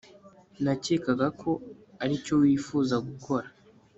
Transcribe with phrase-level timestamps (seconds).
[0.63, 1.51] nakekaga ko
[2.03, 3.47] aricyo wifuza gukora